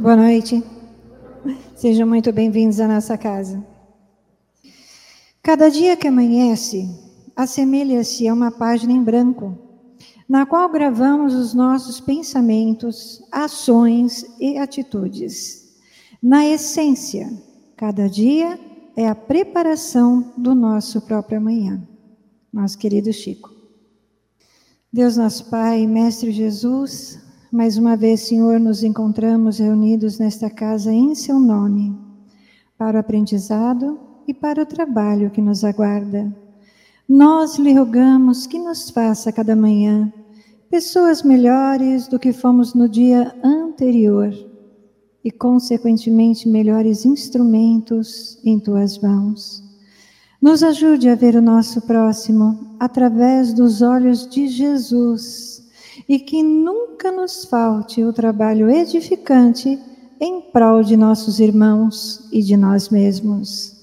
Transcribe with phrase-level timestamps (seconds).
[0.00, 0.64] Boa noite.
[1.76, 3.62] Sejam muito bem-vindos à nossa casa.
[5.42, 6.88] Cada dia que amanhece,
[7.36, 9.58] assemelha-se a uma página em branco,
[10.26, 15.68] na qual gravamos os nossos pensamentos, ações e atitudes.
[16.22, 17.30] Na essência,
[17.76, 18.58] cada dia
[18.96, 21.86] é a preparação do nosso próprio amanhã.
[22.50, 23.50] Nosso querido Chico.
[24.90, 27.20] Deus, nosso Pai, Mestre Jesus,
[27.52, 31.98] mais uma vez, Senhor, nos encontramos reunidos nesta casa em Seu nome,
[32.78, 36.32] para o aprendizado e para o trabalho que nos aguarda.
[37.08, 40.12] Nós lhe rogamos que nos faça cada manhã
[40.70, 44.32] pessoas melhores do que fomos no dia anterior
[45.24, 49.60] e, consequentemente, melhores instrumentos em tuas mãos.
[50.40, 55.49] Nos ajude a ver o nosso próximo através dos olhos de Jesus
[56.10, 59.78] e que nunca nos falte o trabalho edificante
[60.20, 63.76] em prol de nossos irmãos e de nós mesmos.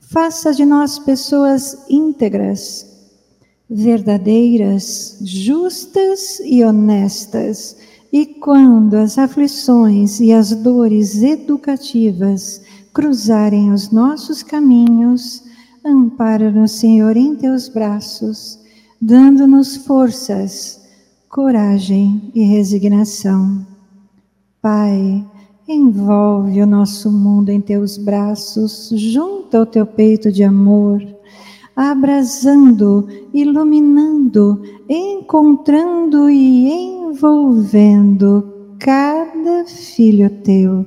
[0.00, 2.84] Faça de nós pessoas íntegras,
[3.70, 7.76] verdadeiras, justas e honestas.
[8.12, 12.60] E quando as aflições e as dores educativas
[12.92, 15.44] cruzarem os nossos caminhos,
[15.84, 18.58] ampara-nos, Senhor, em teus braços,
[19.00, 20.81] dando-nos forças
[21.32, 23.66] coragem e resignação.
[24.60, 25.24] Pai,
[25.66, 31.02] envolve o nosso mundo em teus braços, junto ao teu peito de amor,
[31.74, 40.84] abrasando, iluminando, encontrando e envolvendo cada filho teu,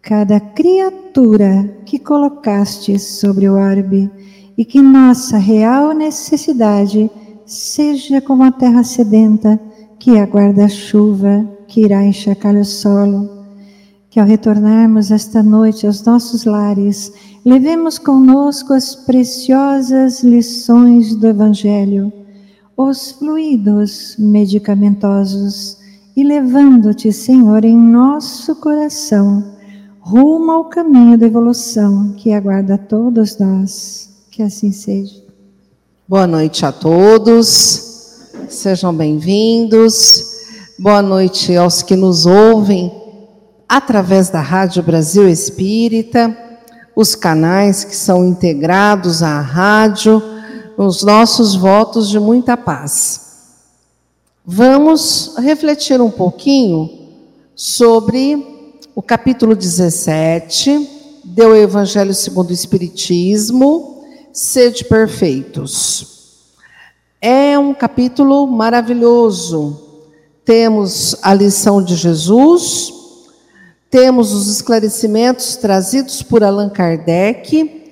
[0.00, 4.10] cada criatura que colocaste sobre o orbe
[4.56, 7.10] e que nossa real necessidade
[7.48, 9.58] seja como a terra sedenta
[9.98, 13.28] que aguarda a chuva que irá encharcar o solo.
[14.10, 17.12] Que ao retornarmos esta noite aos nossos lares,
[17.44, 22.12] levemos conosco as preciosas lições do Evangelho,
[22.76, 25.78] os fluidos medicamentosos,
[26.16, 29.56] e levando-te, Senhor, em nosso coração,
[30.00, 34.10] rumo ao caminho da evolução que aguarda todos nós.
[34.30, 35.27] Que assim seja.
[36.08, 40.38] Boa noite a todos, sejam bem-vindos.
[40.78, 42.90] Boa noite aos que nos ouvem
[43.68, 46.34] através da Rádio Brasil Espírita,
[46.96, 50.22] os canais que são integrados à rádio,
[50.78, 53.20] os nossos votos de muita paz.
[54.46, 56.88] Vamos refletir um pouquinho
[57.54, 60.88] sobre o capítulo 17
[61.22, 63.97] do Evangelho segundo o Espiritismo
[64.38, 66.06] sede perfeitos.
[67.20, 69.76] É um capítulo maravilhoso.
[70.44, 72.92] Temos a lição de Jesus,
[73.90, 77.82] temos os esclarecimentos trazidos por Allan Kardec,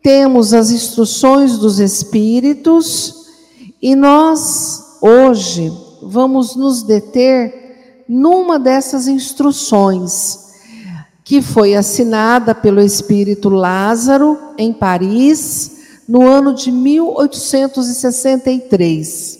[0.00, 3.26] temos as instruções dos Espíritos,
[3.82, 10.38] e nós, hoje, vamos nos deter numa dessas instruções
[11.24, 15.79] que foi assinada pelo espírito Lázaro em Paris
[16.10, 19.38] no ano de 1863.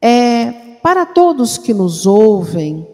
[0.00, 0.50] É,
[0.82, 2.88] para todos que nos ouvem,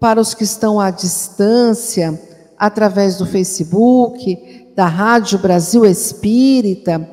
[0.00, 2.20] para os que estão à distância,
[2.58, 7.08] através do Facebook, da Rádio Brasil Espírita,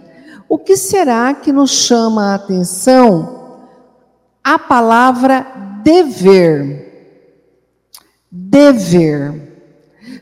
[0.50, 3.60] o que será que nos chama a atenção?
[4.44, 5.46] A palavra
[5.84, 7.22] dever.
[8.32, 9.54] Dever.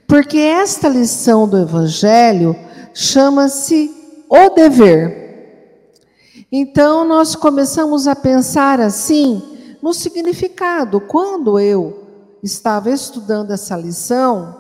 [0.06, 2.54] Porque esta lição do Evangelho
[2.94, 4.01] chama-se
[4.32, 6.46] o dever.
[6.50, 11.02] Então, nós começamos a pensar assim no significado.
[11.02, 12.08] Quando eu
[12.42, 14.56] estava estudando essa lição,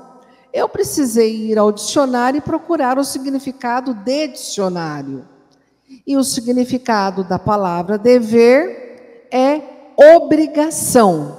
[0.51, 5.25] eu precisei ir ao dicionário e procurar o significado de dicionário.
[6.05, 9.61] E o significado da palavra dever é
[10.17, 11.37] obrigação.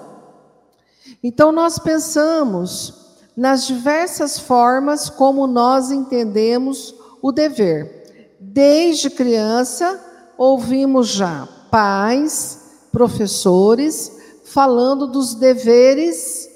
[1.22, 2.94] Então, nós pensamos
[3.36, 8.01] nas diversas formas como nós entendemos o dever.
[8.44, 10.00] Desde criança,
[10.36, 12.58] ouvimos já pais,
[12.90, 14.10] professores,
[14.44, 16.50] falando dos deveres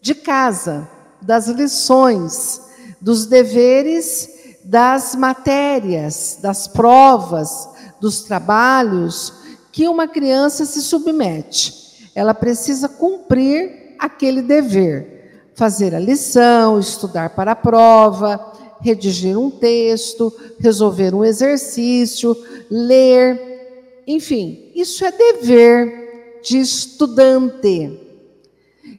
[0.00, 0.88] de casa,
[1.20, 2.60] das lições,
[3.00, 4.30] dos deveres
[4.64, 7.68] das matérias, das provas,
[8.00, 9.32] dos trabalhos
[9.72, 12.08] que uma criança se submete.
[12.14, 15.12] Ela precisa cumprir aquele dever
[15.54, 18.51] fazer a lição, estudar para a prova,
[18.82, 22.36] redigir um texto, resolver um exercício,
[22.70, 27.98] ler, enfim, isso é dever de estudante.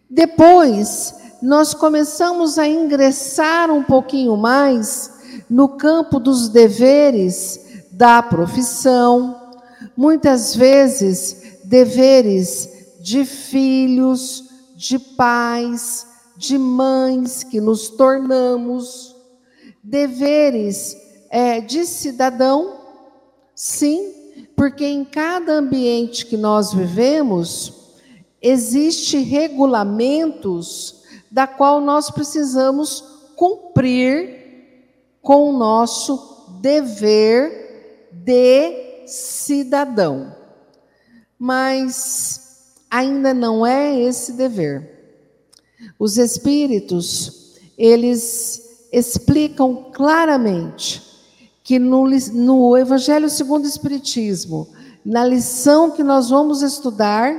[0.09, 5.11] Depois, nós começamos a ingressar um pouquinho mais
[5.49, 7.59] no campo dos deveres
[7.91, 9.51] da profissão,
[9.95, 12.69] muitas vezes deveres
[13.01, 14.43] de filhos,
[14.75, 16.07] de pais,
[16.37, 19.12] de mães que nos tornamos,
[19.83, 20.95] deveres
[21.29, 22.79] é, de cidadão,
[23.53, 24.13] sim,
[24.55, 27.73] porque em cada ambiente que nós vivemos,
[28.41, 33.03] existe regulamentos da qual nós precisamos
[33.35, 34.41] cumprir
[35.21, 40.35] com o nosso dever de cidadão.
[41.37, 44.91] Mas ainda não é esse dever.
[45.97, 51.01] Os espíritos, eles explicam claramente
[51.63, 54.67] que no, no Evangelho segundo o Espiritismo,
[55.03, 57.33] na lição que nós vamos estudar,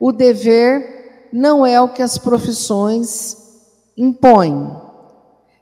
[0.00, 3.36] o dever não é o que as profissões
[3.96, 4.74] impõem,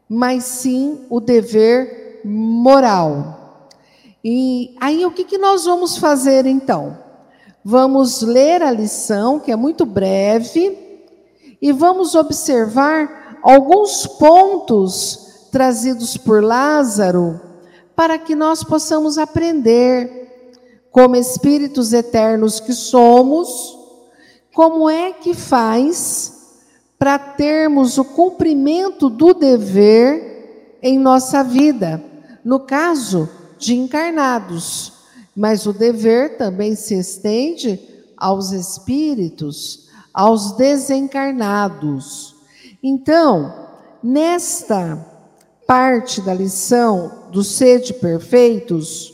[0.08, 3.66] mas sim o dever moral.
[4.22, 6.98] E aí o que, que nós vamos fazer então?
[7.64, 10.86] Vamos ler a lição, que é muito breve,
[11.60, 17.40] e vamos observar alguns pontos trazidos por Lázaro
[17.94, 20.50] para que nós possamos aprender,
[20.90, 23.78] como espíritos eternos que somos,
[24.52, 26.56] como é que faz
[26.98, 32.02] para termos o cumprimento do dever em nossa vida,
[32.44, 33.28] no caso
[33.58, 34.92] de encarnados,
[35.36, 37.78] mas o dever também se estende
[38.16, 42.35] aos espíritos, aos desencarnados.
[42.82, 43.68] Então,
[44.02, 45.04] nesta
[45.66, 49.12] parte da lição do sede perfeitos,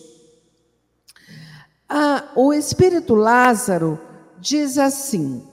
[1.88, 3.98] a, o Espírito Lázaro
[4.38, 5.46] diz assim: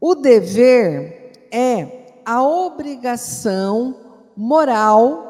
[0.00, 3.94] o dever é a obrigação
[4.36, 5.26] moral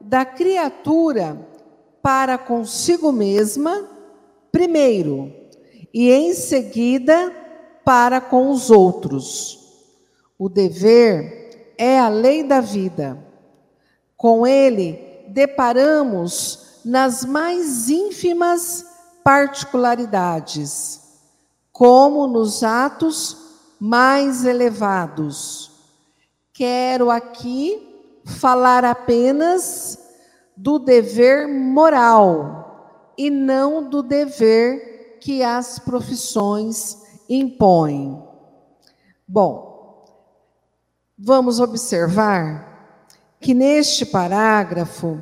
[0.00, 1.40] da criatura
[2.02, 3.88] para consigo mesma,
[4.52, 5.32] primeiro,
[5.92, 7.32] e em seguida
[7.84, 9.58] para com os outros.
[10.38, 11.45] O dever
[11.78, 13.18] é a lei da vida
[14.16, 18.84] com ele, deparamos nas mais ínfimas
[19.22, 21.02] particularidades,
[21.72, 23.36] como nos atos
[23.78, 25.70] mais elevados.
[26.52, 29.98] Quero aqui falar apenas
[30.56, 38.22] do dever moral e não do dever que as profissões impõem.
[39.28, 39.75] Bom,
[41.18, 42.66] vamos observar
[43.40, 45.20] que neste parágrafo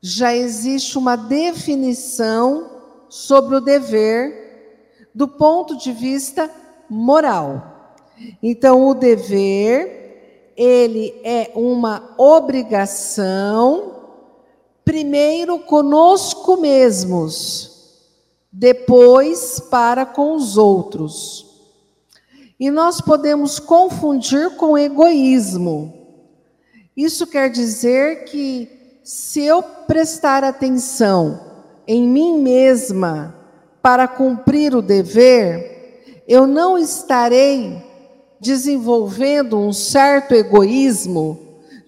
[0.00, 2.70] já existe uma definição
[3.08, 6.50] sobre o dever do ponto de vista
[6.88, 7.96] moral.
[8.42, 13.94] Então, o dever, ele é uma obrigação,
[14.84, 17.96] primeiro conosco mesmos,
[18.52, 21.47] depois para com os outros.
[22.58, 25.94] E nós podemos confundir com egoísmo.
[26.96, 28.68] Isso quer dizer que
[29.04, 31.40] se eu prestar atenção
[31.86, 33.34] em mim mesma
[33.80, 37.82] para cumprir o dever, eu não estarei
[38.40, 41.38] desenvolvendo um certo egoísmo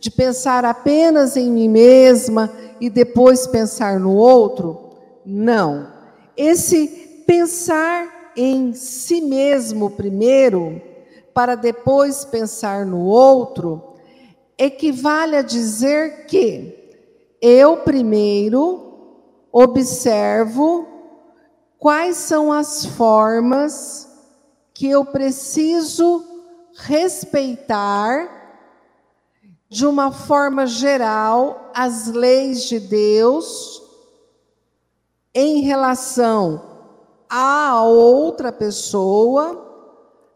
[0.00, 2.50] de pensar apenas em mim mesma
[2.80, 4.94] e depois pensar no outro?
[5.26, 5.88] Não.
[6.36, 10.80] Esse pensar em si mesmo primeiro,
[11.34, 13.94] para depois pensar no outro,
[14.58, 16.76] equivale a dizer que
[17.40, 18.90] eu primeiro
[19.50, 20.86] observo
[21.78, 24.08] quais são as formas
[24.74, 26.24] que eu preciso
[26.74, 28.38] respeitar
[29.68, 33.82] de uma forma geral as leis de Deus
[35.34, 36.69] em relação
[37.30, 39.68] a outra pessoa,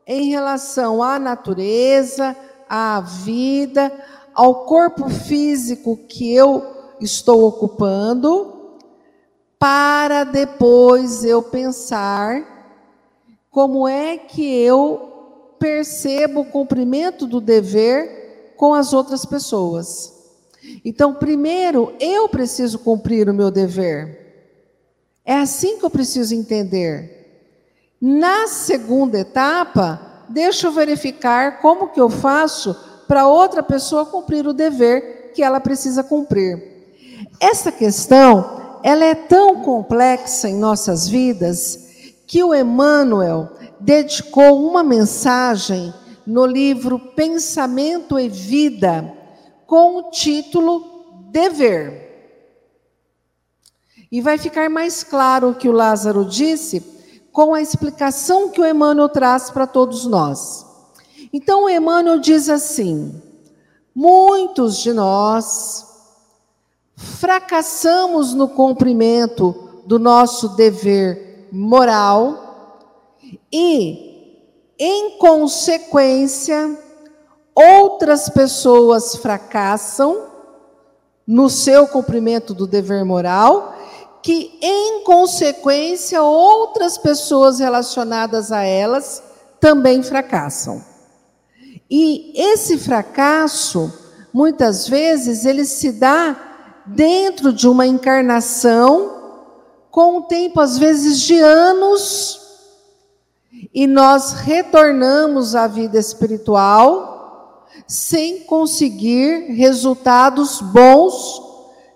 [0.06, 2.36] em relação à natureza,
[2.68, 3.92] à vida,
[4.32, 6.62] ao corpo físico que eu
[7.00, 8.78] estou ocupando,
[9.58, 12.54] para depois eu pensar
[13.50, 20.12] como é que eu percebo o cumprimento do dever com as outras pessoas.
[20.84, 24.23] Então, primeiro, eu preciso cumprir o meu dever.
[25.24, 27.14] É assim que eu preciso entender.
[28.00, 32.76] Na segunda etapa, deixa eu verificar como que eu faço
[33.08, 36.74] para outra pessoa cumprir o dever que ela precisa cumprir.
[37.40, 41.78] Essa questão, ela é tão complexa em nossas vidas
[42.26, 43.50] que o Emmanuel
[43.80, 45.92] dedicou uma mensagem
[46.26, 49.12] no livro Pensamento e Vida,
[49.66, 52.03] com o título Dever.
[54.10, 56.80] E vai ficar mais claro o que o Lázaro disse
[57.32, 60.64] com a explicação que o Emmanuel traz para todos nós.
[61.32, 63.20] Então, o Emmanuel diz assim:
[63.94, 65.92] muitos de nós
[66.96, 72.78] fracassamos no cumprimento do nosso dever moral
[73.52, 74.38] e,
[74.78, 76.78] em consequência,
[77.54, 80.28] outras pessoas fracassam
[81.26, 83.73] no seu cumprimento do dever moral
[84.24, 89.22] que, em consequência, outras pessoas relacionadas a elas
[89.60, 90.82] também fracassam.
[91.90, 93.92] E esse fracasso,
[94.32, 99.42] muitas vezes, ele se dá dentro de uma encarnação,
[99.90, 102.40] com o tempo, às vezes, de anos,
[103.74, 111.43] e nós retornamos à vida espiritual sem conseguir resultados bons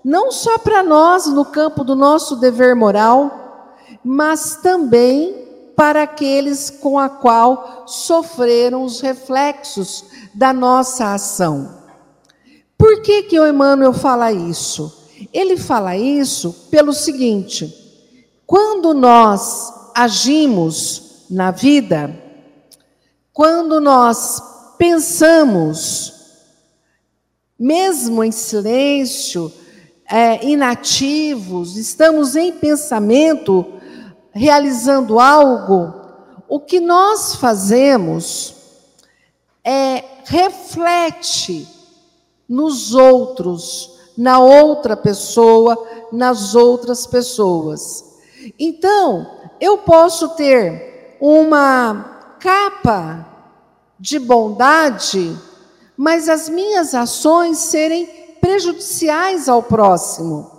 [0.05, 3.75] não só para nós no campo do nosso dever moral,
[4.05, 11.79] mas também para aqueles com a qual sofreram os reflexos da nossa ação.
[12.77, 15.07] Por que que o Emmanuel fala isso?
[15.33, 17.73] Ele fala isso pelo seguinte:
[18.47, 22.15] quando nós agimos na vida,
[23.33, 24.43] quando nós
[24.79, 26.13] pensamos,
[27.59, 29.53] mesmo em silêncio,
[30.11, 33.75] é, inativos, estamos em pensamento,
[34.33, 35.93] realizando algo,
[36.49, 38.55] o que nós fazemos
[39.63, 41.69] é reflete
[42.49, 45.77] nos outros, na outra pessoa,
[46.11, 48.05] nas outras pessoas.
[48.59, 53.27] Então, eu posso ter uma capa
[53.99, 55.37] de bondade,
[55.97, 60.51] mas as minhas ações serem prejudiciais ao próximo.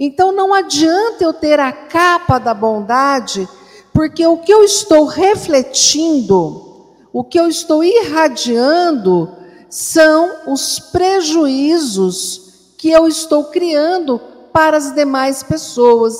[0.00, 3.46] Então não adianta eu ter a capa da bondade,
[3.92, 9.30] porque o que eu estou refletindo, o que eu estou irradiando,
[9.68, 14.18] são os prejuízos que eu estou criando
[14.50, 16.14] para as demais pessoas.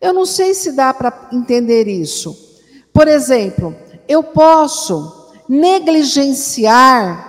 [0.00, 2.36] Eu não sei se dá para entender isso.
[2.92, 3.74] Por exemplo,
[4.06, 7.25] eu posso negligenciar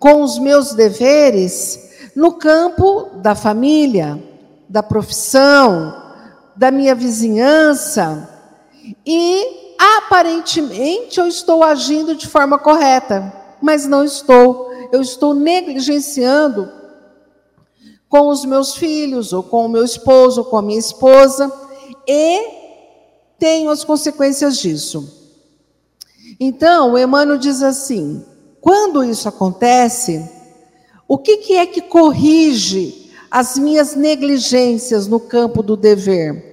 [0.00, 4.18] com os meus deveres no campo da família,
[4.66, 5.94] da profissão,
[6.56, 8.28] da minha vizinhança,
[9.06, 14.70] e aparentemente eu estou agindo de forma correta, mas não estou.
[14.90, 16.72] Eu estou negligenciando
[18.08, 21.52] com os meus filhos, ou com o meu esposo, ou com a minha esposa,
[22.08, 22.42] e
[23.38, 25.36] tenho as consequências disso.
[26.40, 28.24] Então, o Emmanuel diz assim:
[28.60, 30.28] quando isso acontece,
[31.08, 36.50] o que, que é que corrige as minhas negligências no campo do dever?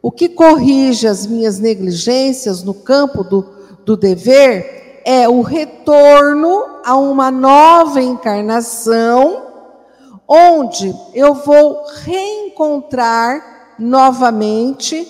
[0.00, 3.46] O que corrige as minhas negligências no campo do,
[3.84, 9.46] do dever é o retorno a uma nova encarnação,
[10.26, 15.06] onde eu vou reencontrar novamente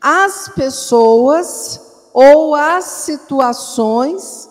[0.00, 1.80] as pessoas
[2.12, 4.47] ou as situações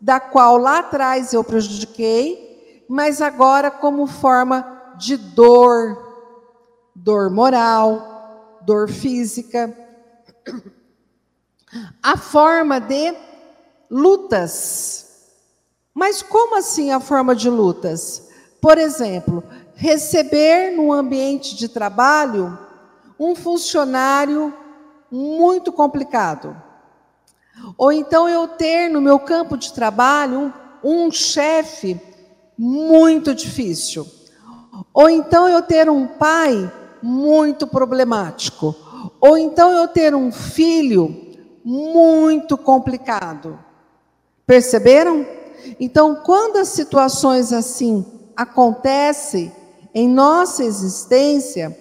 [0.00, 5.96] da qual lá atrás eu prejudiquei, mas agora como forma de dor,
[6.94, 9.76] dor moral, dor física,
[12.02, 13.14] a forma de
[13.90, 15.06] lutas.
[15.92, 18.28] Mas como assim a forma de lutas?
[18.60, 19.42] Por exemplo,
[19.74, 22.58] receber no ambiente de trabalho
[23.18, 24.54] um funcionário
[25.10, 26.67] muito complicado
[27.76, 32.00] ou então eu ter no meu campo de trabalho um, um chefe
[32.56, 34.06] muito difícil.
[34.92, 36.72] Ou então eu ter um pai
[37.02, 38.74] muito problemático.
[39.20, 43.58] Ou então eu ter um filho muito complicado.
[44.46, 45.24] Perceberam?
[45.78, 48.04] Então, quando as situações assim
[48.36, 49.52] acontecem
[49.94, 51.76] em nossa existência,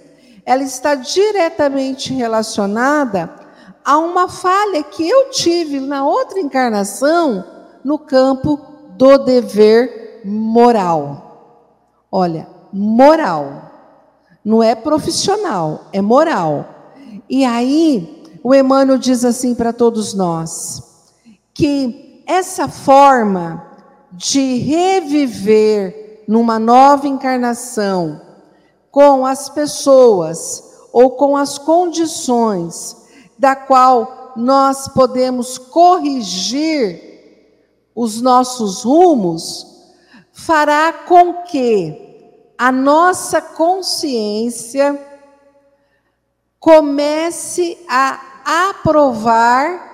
[0.46, 3.47] ela está diretamente relacionada
[3.88, 7.46] a uma falha que eu tive na outra encarnação
[7.86, 8.60] no campo
[8.98, 12.04] do dever moral.
[12.12, 13.72] Olha, moral.
[14.44, 16.66] Não é profissional, é moral.
[17.30, 21.14] E aí, o Emmanuel diz assim para todos nós:
[21.54, 23.66] que essa forma
[24.12, 28.20] de reviver numa nova encarnação
[28.92, 33.07] com as pessoas ou com as condições
[33.38, 37.08] da qual nós podemos corrigir
[37.96, 39.66] os nossos rumos,
[40.32, 42.06] fará com que
[42.58, 45.00] a nossa consciência
[46.60, 49.88] comece a aprovar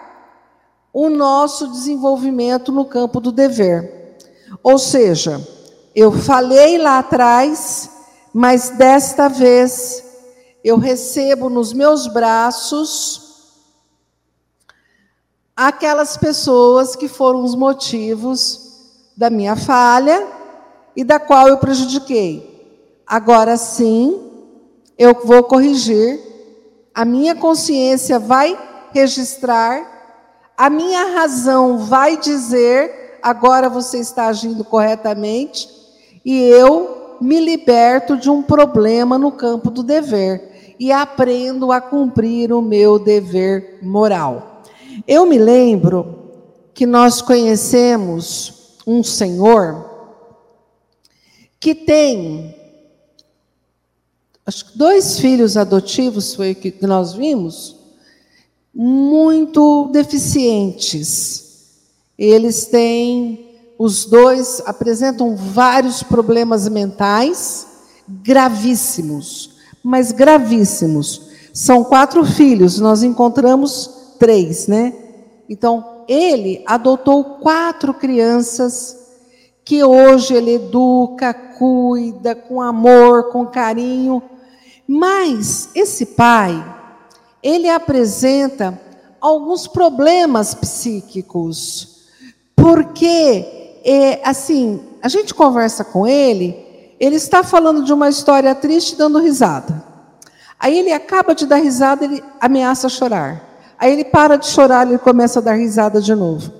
[0.91, 4.17] o nosso desenvolvimento no campo do dever.
[4.61, 5.41] Ou seja,
[5.95, 7.89] eu falei lá atrás,
[8.33, 10.03] mas desta vez
[10.63, 13.22] eu recebo nos meus braços
[15.55, 18.63] aquelas pessoas que foram os motivos
[19.15, 20.27] da minha falha
[20.95, 22.51] e da qual eu prejudiquei.
[23.05, 24.31] Agora sim,
[24.97, 26.19] eu vou corrigir,
[26.93, 28.57] a minha consciência vai
[28.91, 29.91] registrar,
[30.57, 35.67] a minha razão vai dizer, agora você está agindo corretamente,
[36.23, 42.51] e eu me liberto de um problema no campo do dever e aprendo a cumprir
[42.51, 44.52] o meu dever moral.
[45.07, 46.31] Eu me lembro
[46.73, 49.89] que nós conhecemos um senhor
[51.59, 52.55] que tem
[54.45, 57.77] acho que dois filhos adotivos foi o que nós vimos,
[58.73, 61.43] muito deficientes.
[62.17, 67.67] Eles têm os dois apresentam vários problemas mentais
[68.07, 69.51] gravíssimos,
[69.83, 71.29] mas gravíssimos.
[71.53, 74.93] São quatro filhos, nós encontramos três, né?
[75.49, 78.97] Então, ele adotou quatro crianças
[79.65, 84.23] que hoje ele educa, cuida com amor, com carinho.
[84.87, 86.63] Mas esse pai,
[87.43, 88.79] ele apresenta
[89.19, 92.07] alguns problemas psíquicos,
[92.55, 98.95] porque, é, assim, a gente conversa com ele, ele está falando de uma história triste,
[98.95, 99.83] dando risada.
[100.57, 103.52] Aí ele acaba de dar risada, ele ameaça chorar.
[103.83, 106.53] Aí ele para de chorar, ele começa a dar risada de novo.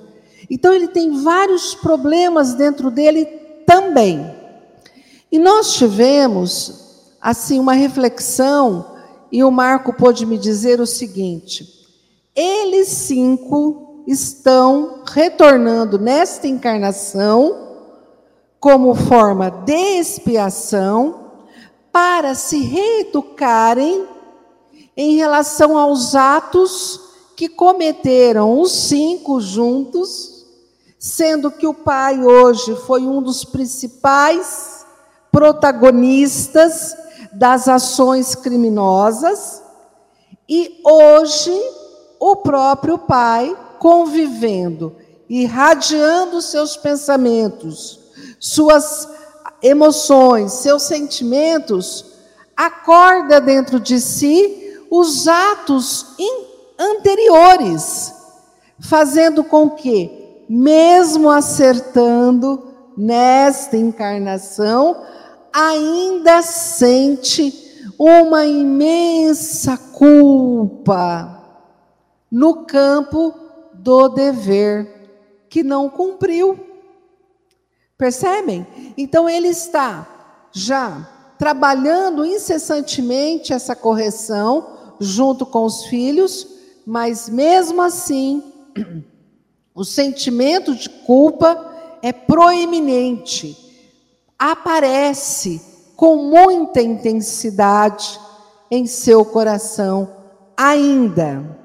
[0.49, 3.23] Então ele tem vários problemas dentro dele
[3.65, 4.29] também.
[5.31, 8.97] E nós tivemos assim uma reflexão
[9.31, 11.65] e o Marco pôde me dizer o seguinte:
[12.35, 17.77] eles cinco estão retornando nesta encarnação
[18.59, 21.31] como forma de expiação
[21.89, 24.09] para se reeducarem
[24.97, 30.45] em relação aos atos que cometeram os cinco juntos,
[30.97, 34.85] sendo que o pai hoje foi um dos principais
[35.31, 36.95] protagonistas
[37.31, 39.61] das ações criminosas,
[40.47, 41.51] e hoje
[42.19, 44.95] o próprio pai convivendo,
[45.27, 47.99] irradiando seus pensamentos,
[48.39, 49.09] suas
[49.61, 52.05] emoções, seus sentimentos,
[52.55, 56.13] acorda dentro de si os atos
[56.83, 58.13] anteriores,
[58.79, 65.03] fazendo com que, mesmo acertando nesta encarnação,
[65.51, 67.63] ainda sente
[67.97, 71.41] uma imensa culpa
[72.31, 73.33] no campo
[73.73, 76.59] do dever que não cumpriu.
[77.97, 78.65] Percebem?
[78.97, 80.07] Então ele está
[80.51, 86.47] já trabalhando incessantemente essa correção junto com os filhos,
[86.85, 88.43] mas mesmo assim,
[89.73, 93.57] o sentimento de culpa é proeminente,
[94.37, 95.61] aparece
[95.95, 98.19] com muita intensidade
[98.69, 100.09] em seu coração
[100.57, 101.57] ainda.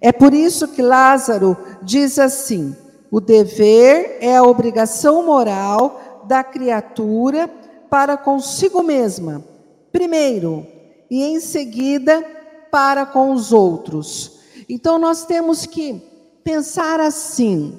[0.00, 2.76] É por isso que Lázaro diz assim:
[3.10, 7.48] o dever é a obrigação moral da criatura
[7.90, 9.44] para consigo mesma,
[9.90, 10.66] primeiro,
[11.10, 12.24] e em seguida
[12.70, 14.41] para com os outros.
[14.68, 16.00] Então nós temos que
[16.44, 17.78] pensar assim: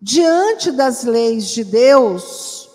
[0.00, 2.68] diante das leis de Deus,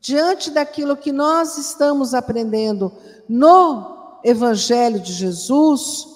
[0.00, 2.92] diante daquilo que nós estamos aprendendo
[3.28, 6.06] no Evangelho de Jesus,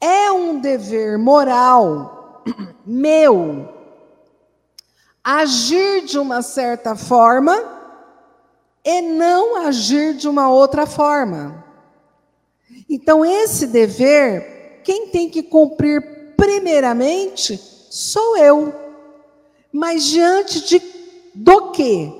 [0.00, 2.44] é um dever moral
[2.84, 3.74] meu
[5.22, 7.60] agir de uma certa forma
[8.84, 11.64] e não agir de uma outra forma.
[12.88, 14.55] Então, esse dever
[14.86, 18.72] quem tem que cumprir primeiramente sou eu.
[19.72, 20.80] Mas diante de
[21.34, 22.12] do quê?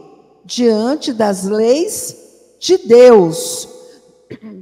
[0.45, 2.17] Diante das leis
[2.59, 3.69] de Deus.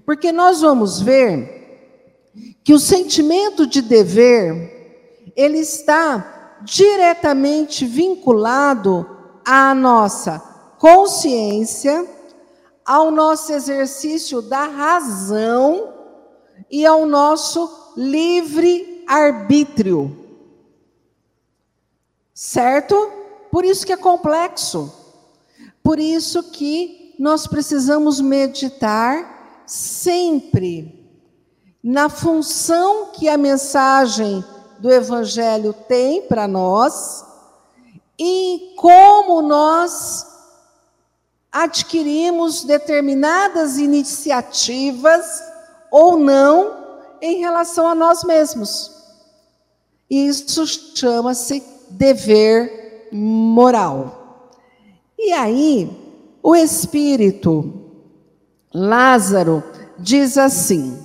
[0.05, 2.31] Porque nós vamos ver
[2.63, 9.09] que o sentimento de dever ele está diretamente vinculado
[9.45, 10.39] à nossa
[10.79, 12.07] consciência,
[12.85, 15.95] ao nosso exercício da razão
[16.71, 20.17] e ao nosso livre arbítrio.
[22.33, 23.13] Certo?
[23.51, 24.93] Por isso que é complexo.
[25.83, 31.05] Por isso que nós precisamos meditar sempre
[31.83, 34.45] na função que a mensagem
[34.79, 37.25] do Evangelho tem para nós
[38.19, 40.27] e como nós
[41.53, 45.43] adquirimos determinadas iniciativas
[45.91, 46.84] ou não
[47.21, 48.91] em relação a nós mesmos.
[50.09, 54.51] Isso chama-se dever moral.
[55.19, 55.91] E aí,
[56.43, 57.73] o espírito
[58.73, 59.63] Lázaro
[59.99, 60.99] diz assim: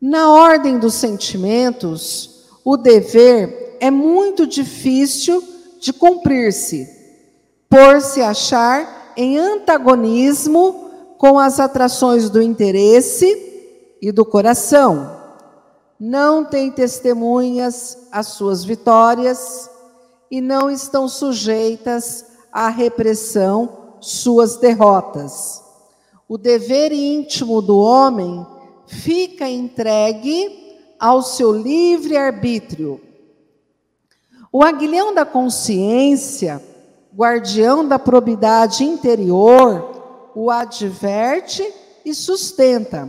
[0.00, 5.42] na ordem dos sentimentos, o dever é muito difícil
[5.78, 6.88] de cumprir-se,
[7.68, 13.49] por se achar em antagonismo com as atrações do interesse
[14.00, 15.18] e do coração.
[15.98, 19.70] Não tem testemunhas às suas vitórias
[20.30, 25.62] e não estão sujeitas à repressão suas derrotas.
[26.28, 28.46] O dever íntimo do homem
[28.86, 33.00] fica entregue ao seu livre arbítrio.
[34.52, 36.62] O aguilhão da consciência,
[37.14, 41.66] guardião da probidade interior, o adverte
[42.04, 43.08] e sustenta,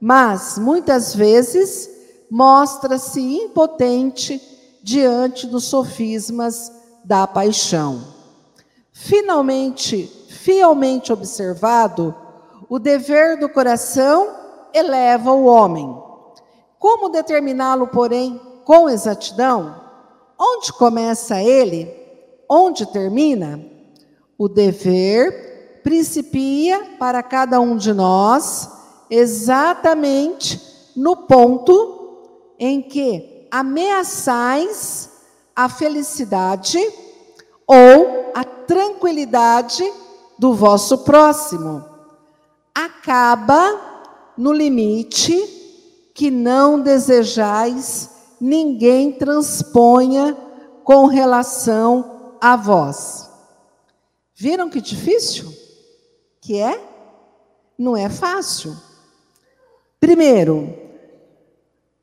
[0.00, 1.90] mas muitas vezes
[2.30, 4.40] mostra-se impotente
[4.82, 6.72] diante dos sofismas
[7.04, 8.02] da paixão.
[8.92, 12.14] Finalmente, fielmente observado,
[12.68, 14.34] o dever do coração
[14.72, 15.96] eleva o homem.
[16.78, 19.80] Como determiná-lo, porém, com exatidão?
[20.38, 21.90] Onde começa ele?
[22.48, 23.60] Onde termina?
[24.36, 28.77] O dever principia para cada um de nós
[29.10, 30.60] exatamente
[30.96, 31.96] no ponto
[32.58, 35.10] em que ameaçais
[35.54, 36.78] a felicidade
[37.66, 39.84] ou a tranquilidade
[40.38, 41.84] do vosso próximo.
[42.74, 45.36] Acaba no limite
[46.14, 50.36] que não desejais ninguém transponha
[50.84, 53.28] com relação a vós.
[54.34, 55.52] Viram que difícil?
[56.40, 56.80] Que é?
[57.76, 58.76] Não é fácil.
[60.00, 60.74] Primeiro,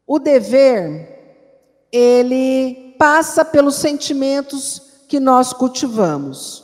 [0.05, 6.63] o dever, ele passa pelos sentimentos que nós cultivamos.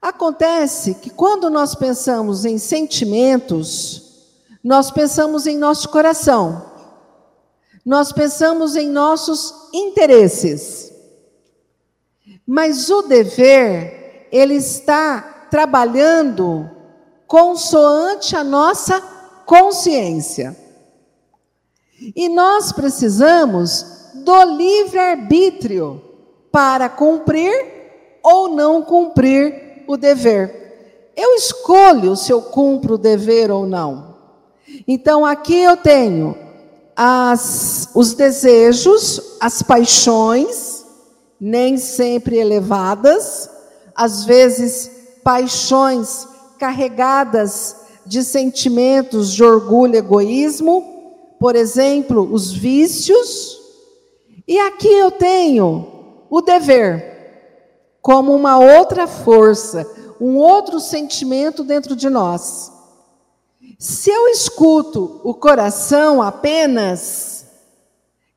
[0.00, 4.28] Acontece que quando nós pensamos em sentimentos,
[4.62, 6.70] nós pensamos em nosso coração,
[7.84, 10.92] nós pensamos em nossos interesses.
[12.46, 16.70] Mas o dever, ele está trabalhando
[17.26, 19.15] consoante a nossa
[19.46, 20.56] consciência.
[22.14, 26.02] E nós precisamos do livre-arbítrio
[26.52, 31.12] para cumprir ou não cumprir o dever.
[31.16, 34.16] Eu escolho se eu cumpro o dever ou não.
[34.86, 36.36] Então aqui eu tenho
[36.94, 40.84] as, os desejos, as paixões,
[41.40, 43.48] nem sempre elevadas,
[43.94, 44.90] às vezes
[45.22, 46.26] paixões
[46.58, 53.60] carregadas de sentimentos de orgulho egoísmo, por exemplo, os vícios.
[54.46, 55.86] E aqui eu tenho
[56.30, 57.16] o dever
[58.00, 59.84] como uma outra força,
[60.20, 62.72] um outro sentimento dentro de nós.
[63.78, 67.46] Se eu escuto o coração apenas,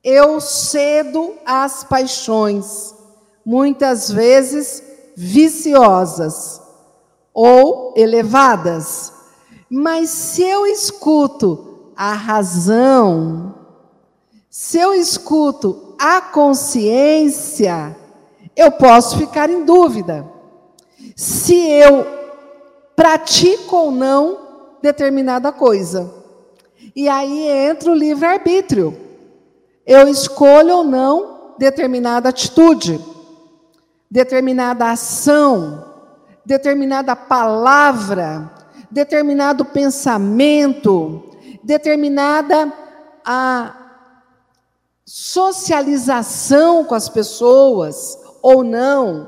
[0.04, 2.96] eu cedo às paixões,
[3.46, 4.84] muitas vezes
[5.16, 6.62] viciosas
[7.34, 9.14] ou elevadas.
[9.70, 13.54] Mas se eu escuto a razão,
[14.50, 17.96] se eu escuto a consciência,
[18.56, 20.26] eu posso ficar em dúvida
[21.16, 22.06] se eu
[22.96, 24.38] pratico ou não
[24.82, 26.14] determinada coisa.
[26.96, 28.98] E aí entra o livre-arbítrio.
[29.86, 33.00] Eu escolho ou não determinada atitude,
[34.10, 35.86] determinada ação,
[36.46, 38.50] determinada palavra,
[38.92, 41.24] determinado pensamento,
[41.64, 42.72] determinada
[43.26, 43.76] a
[45.06, 49.28] socialização com as pessoas, ou não,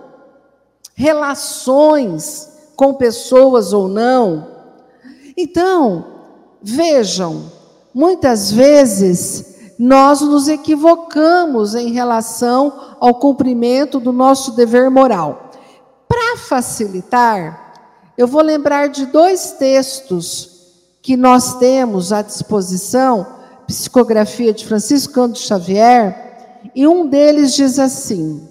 [0.95, 4.47] relações com pessoas ou não.
[5.35, 6.05] Então,
[6.61, 7.51] vejam,
[7.93, 15.49] muitas vezes nós nos equivocamos em relação ao cumprimento do nosso dever moral.
[16.07, 17.70] Para facilitar,
[18.21, 23.25] eu vou lembrar de dois textos que nós temos à disposição,
[23.65, 28.47] psicografia de Francisco Cândido Xavier, e um deles diz assim: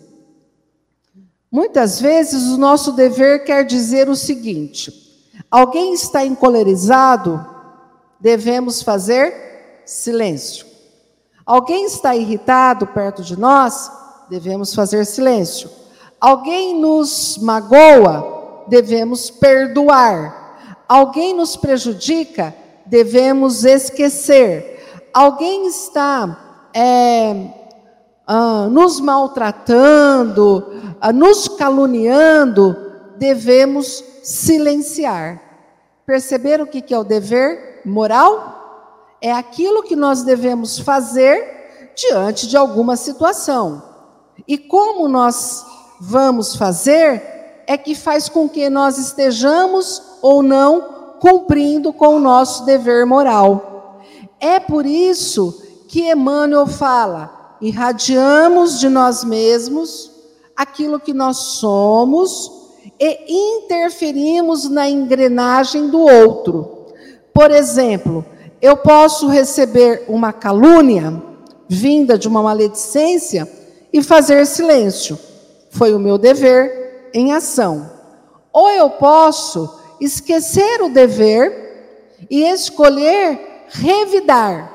[1.48, 4.92] Muitas vezes o nosso dever quer dizer o seguinte:
[5.48, 7.46] alguém está encolerizado,
[8.18, 10.66] devemos fazer silêncio.
[11.46, 13.88] Alguém está irritado perto de nós,
[14.28, 15.70] devemos fazer silêncio.
[16.20, 20.84] Alguém nos magoa, devemos perdoar.
[20.88, 22.54] Alguém nos prejudica,
[22.86, 25.08] devemos esquecer.
[25.12, 27.46] Alguém está é,
[28.26, 30.66] ah, nos maltratando,
[31.00, 32.76] ah, nos caluniando,
[33.16, 35.40] devemos silenciar.
[36.06, 39.16] Perceber o que é o dever moral?
[39.20, 43.82] É aquilo que nós devemos fazer diante de alguma situação.
[44.48, 45.64] E como nós
[46.00, 47.39] vamos fazer
[47.70, 54.00] é que faz com que nós estejamos ou não cumprindo com o nosso dever moral.
[54.40, 60.10] É por isso que Emmanuel fala: irradiamos de nós mesmos
[60.56, 62.50] aquilo que nós somos
[62.98, 66.86] e interferimos na engrenagem do outro.
[67.32, 68.26] Por exemplo,
[68.60, 71.22] eu posso receber uma calúnia
[71.68, 73.48] vinda de uma maledicência
[73.92, 75.16] e fazer silêncio.
[75.70, 76.80] Foi o meu dever
[77.12, 77.90] em ação.
[78.52, 84.72] Ou eu posso esquecer o dever e escolher revidar.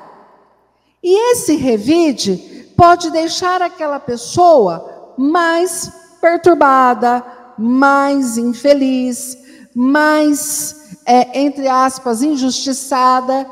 [1.03, 7.23] E esse revide pode deixar aquela pessoa mais perturbada,
[7.57, 9.37] mais infeliz,
[9.75, 13.47] mais, é, entre aspas, injustiçada,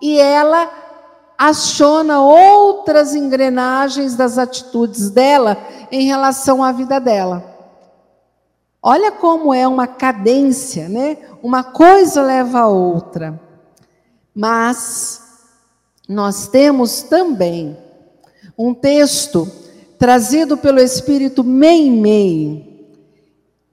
[0.00, 0.70] e ela
[1.38, 5.56] aciona outras engrenagens das atitudes dela
[5.92, 7.55] em relação à vida dela.
[8.88, 11.18] Olha como é uma cadência, né?
[11.42, 13.36] Uma coisa leva a outra.
[14.32, 15.20] Mas
[16.08, 17.76] nós temos também
[18.56, 19.50] um texto
[19.98, 22.88] trazido pelo Espírito Meimei,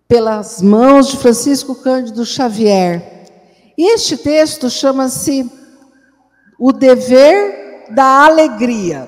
[0.08, 3.28] pelas mãos de Francisco Cândido Xavier.
[3.78, 5.48] E este texto chama-se
[6.58, 9.08] O Dever da Alegria.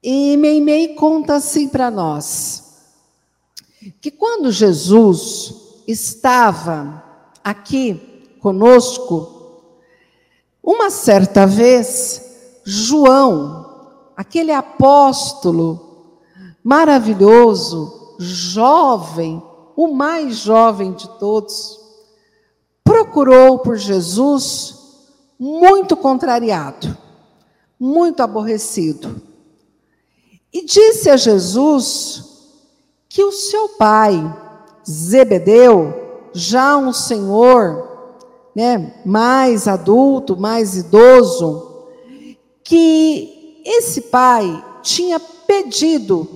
[0.00, 2.67] E Meimei conta assim para nós,
[3.90, 7.02] que quando Jesus estava
[7.42, 9.62] aqui conosco,
[10.62, 13.66] uma certa vez, João,
[14.16, 16.20] aquele apóstolo
[16.62, 19.42] maravilhoso, jovem,
[19.76, 21.78] o mais jovem de todos,
[22.84, 24.76] procurou por Jesus
[25.38, 26.96] muito contrariado,
[27.78, 29.22] muito aborrecido.
[30.52, 32.27] E disse a Jesus
[33.08, 34.14] que o seu pai,
[34.88, 37.88] Zebedeu, já um senhor,
[38.54, 41.86] né, mais adulto, mais idoso,
[42.62, 46.28] que esse pai tinha pedido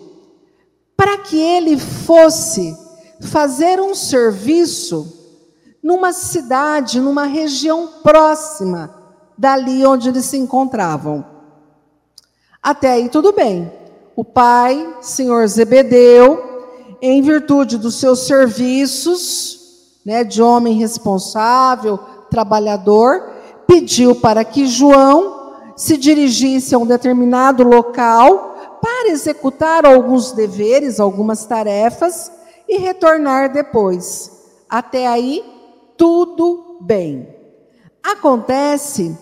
[0.96, 2.76] para que ele fosse
[3.20, 5.20] fazer um serviço
[5.82, 9.02] numa cidade, numa região próxima
[9.37, 11.24] dali onde eles se encontravam.
[12.62, 13.72] Até aí tudo bem.
[14.14, 16.51] O pai, senhor Zebedeu,
[17.04, 19.58] em virtude dos seus serviços,
[20.06, 21.98] né, de homem responsável,
[22.30, 23.28] trabalhador,
[23.66, 31.44] pediu para que João se dirigisse a um determinado local para executar alguns deveres, algumas
[31.44, 32.30] tarefas
[32.68, 34.30] e retornar depois.
[34.70, 35.44] Até aí,
[35.96, 37.28] tudo bem.
[38.00, 39.16] Acontece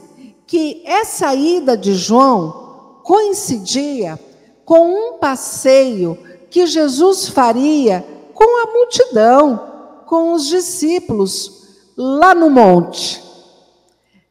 [0.46, 4.20] que essa ida de João coincidia
[4.66, 6.18] com um passeio
[6.50, 13.22] que Jesus faria com a multidão, com os discípulos, lá no monte.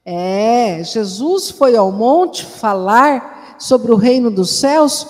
[0.05, 5.05] É, Jesus foi ao monte falar sobre o reino dos céus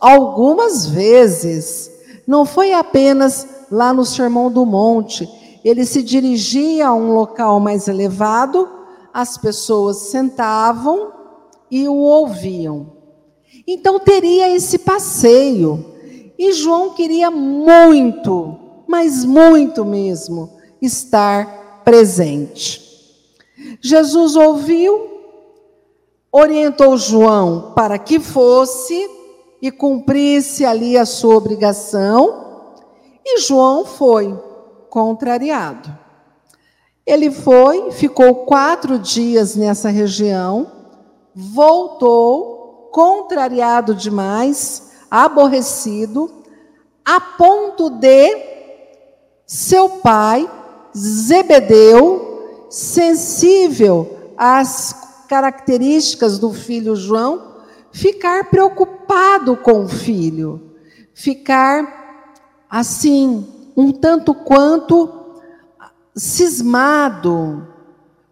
[0.00, 1.90] algumas vezes.
[2.26, 5.28] Não foi apenas lá no Sermão do Monte.
[5.64, 8.68] Ele se dirigia a um local mais elevado,
[9.12, 11.12] as pessoas sentavam
[11.70, 12.92] e o ouviam.
[13.66, 15.93] Então teria esse passeio.
[16.38, 22.82] E João queria muito, mas muito mesmo, estar presente.
[23.80, 25.20] Jesus ouviu,
[26.32, 29.08] orientou João para que fosse
[29.62, 32.42] e cumprisse ali a sua obrigação,
[33.24, 34.38] e João foi,
[34.90, 35.96] contrariado.
[37.06, 40.70] Ele foi, ficou quatro dias nessa região,
[41.34, 46.30] voltou, contrariado demais, aborrecido,
[47.04, 48.36] a ponto de
[49.46, 50.50] seu pai,
[50.96, 57.54] Zebedeu, sensível às características do filho João,
[57.92, 60.72] ficar preocupado com o filho,
[61.12, 62.34] ficar
[62.70, 65.08] assim, um tanto quanto
[66.14, 67.66] cismado,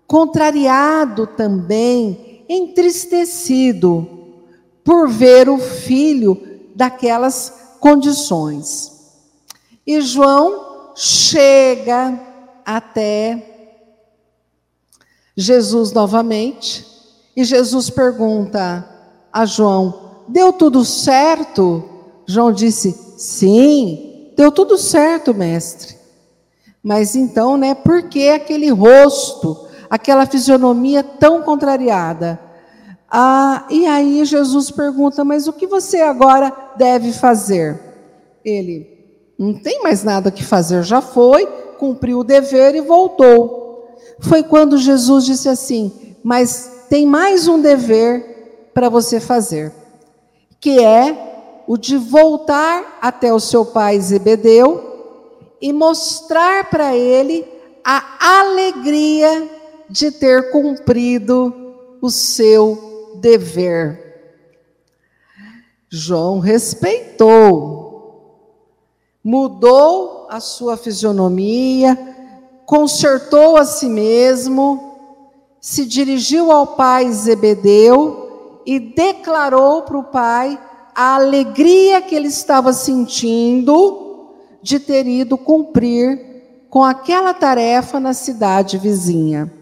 [0.07, 4.07] contrariado também, entristecido
[4.85, 8.93] por ver o filho daquelas condições.
[9.87, 12.21] E João chega
[12.65, 13.49] até
[15.37, 16.87] Jesus novamente,
[17.35, 18.87] e Jesus pergunta
[19.33, 21.83] a João: Deu tudo certo?
[22.27, 25.97] João disse: Sim, deu tudo certo, mestre.
[26.83, 32.39] Mas então, né, por que aquele rosto, aquela fisionomia tão contrariada?
[33.15, 37.79] Ah, e aí Jesus pergunta: Mas o que você agora deve fazer?
[38.43, 38.89] Ele:
[39.39, 41.45] Não tem mais nada que fazer, já foi,
[41.79, 43.87] cumpriu o dever e voltou.
[44.19, 49.71] Foi quando Jesus disse assim: Mas tem mais um dever para você fazer,
[50.59, 54.91] que é o de voltar até o seu pai Zebedeu
[55.61, 57.47] e mostrar para ele
[57.85, 59.51] a alegria
[59.91, 61.55] de ter cumprido
[62.01, 62.92] o seu
[63.23, 64.11] dever.
[65.89, 67.93] João respeitou,
[69.23, 71.97] mudou a sua fisionomia,
[72.67, 74.91] consertou a si mesmo
[75.61, 80.59] se dirigiu ao pai Zebedeu e declarou para o pai
[80.93, 88.77] a alegria que ele estava sentindo de ter ido cumprir com aquela tarefa na cidade
[88.77, 89.53] vizinha.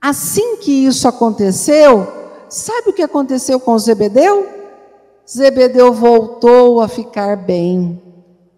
[0.00, 2.19] Assim que isso aconteceu,
[2.50, 4.46] sabe o que aconteceu com Zebedeu?
[5.28, 8.02] Zebedeu voltou a ficar bem,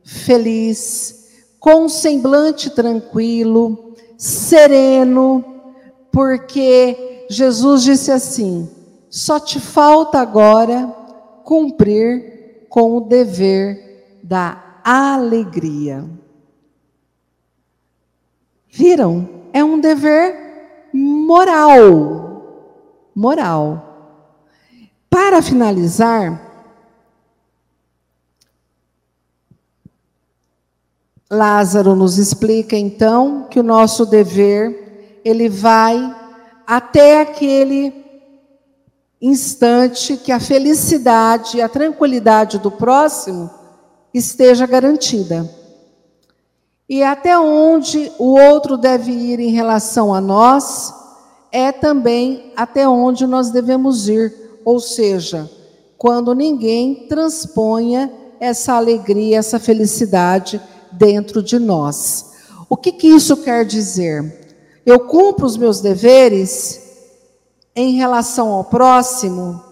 [0.03, 1.29] feliz,
[1.61, 5.45] com um semblante tranquilo, sereno,
[6.11, 8.69] porque Jesus disse assim:
[9.11, 10.87] só te falta agora
[11.45, 16.05] cumprir com o dever da alegria.
[18.71, 19.29] Viram?
[19.53, 22.32] É um dever moral.
[23.15, 23.89] Moral.
[25.09, 26.53] Para finalizar,
[31.31, 36.15] Lázaro nos explica então que o nosso dever ele vai
[36.67, 38.03] até aquele
[39.21, 43.51] instante que a felicidade e a tranquilidade do próximo
[44.13, 45.49] esteja garantida.
[46.89, 50.93] E até onde o outro deve ir em relação a nós,
[51.53, 54.35] é também até onde nós devemos ir,
[54.65, 55.51] ou seja,
[55.99, 58.11] quando ninguém transponha
[58.41, 60.61] essa alegria, essa felicidade
[60.91, 62.33] dentro de nós.
[62.69, 64.41] O que, que isso quer dizer?
[64.85, 66.81] Eu cumpro os meus deveres
[67.77, 69.63] em relação ao próximo,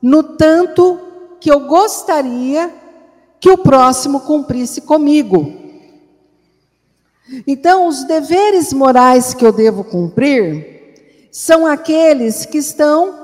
[0.00, 0.98] no tanto
[1.38, 2.74] que eu gostaria
[3.38, 5.52] que o próximo cumprisse comigo.
[7.46, 10.75] Então, os deveres morais que eu devo cumprir
[11.38, 13.14] são aqueles que estão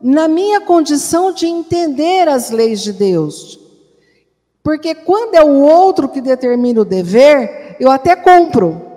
[0.00, 3.58] na minha condição de entender as leis de Deus.
[4.62, 8.92] Porque quando é o outro que determina o dever, eu até cumpro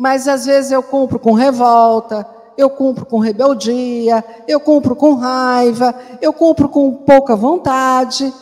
[0.00, 5.94] mas às vezes eu cumpro com revolta, eu cumpro com rebeldia, eu cumpro com raiva,
[6.22, 8.32] eu cumpro com pouca vontade.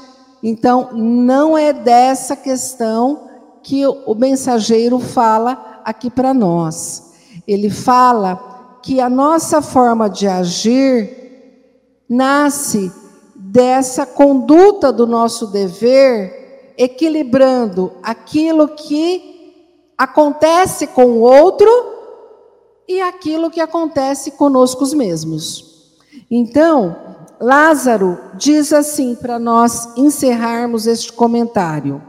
[0.41, 3.25] Então, não é dessa questão
[3.61, 7.13] que o mensageiro fala aqui para nós.
[7.45, 11.19] Ele fala que a nossa forma de agir
[12.09, 12.93] nasce
[13.35, 21.69] dessa conduta do nosso dever, equilibrando aquilo que acontece com o outro
[22.87, 25.97] e aquilo que acontece conosco mesmos.
[26.31, 26.97] Então,
[27.41, 32.03] Lázaro diz assim para nós encerrarmos este comentário: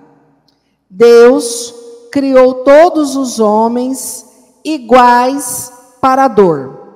[0.89, 1.73] Deus
[2.11, 4.25] criou todos os homens
[4.63, 6.95] iguais para a dor,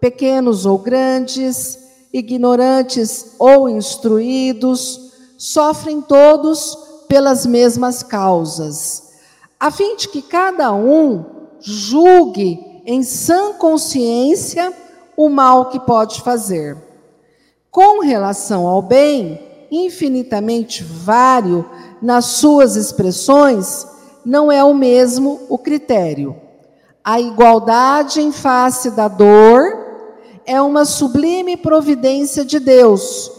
[0.00, 1.78] pequenos ou grandes,
[2.12, 6.76] ignorantes ou instruídos, sofrem todos
[7.08, 9.04] pelas mesmas causas
[9.64, 11.24] a fim de que cada um
[11.58, 14.74] julgue em sã consciência
[15.16, 16.76] o mal que pode fazer.
[17.70, 21.64] Com relação ao bem, infinitamente vário
[22.02, 23.86] nas suas expressões,
[24.22, 26.36] não é o mesmo o critério.
[27.04, 29.84] A igualdade em face da dor
[30.46, 33.30] é uma sublime providência de Deus,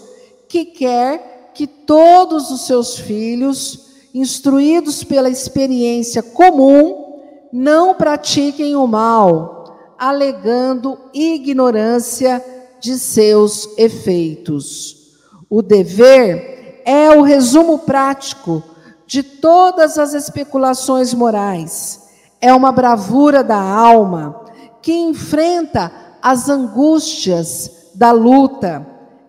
[0.47, 9.95] que quer que todos os seus filhos instruídos pela experiência comum, não pratiquem o mal,
[9.97, 12.43] alegando ignorância
[12.79, 15.15] de seus efeitos.
[15.49, 18.61] O dever é o resumo prático
[19.07, 22.04] de todas as especulações morais.
[22.41, 24.43] É uma bravura da alma
[24.81, 28.85] que enfrenta as angústias da luta.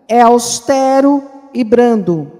[0.07, 2.31] É austero e brando,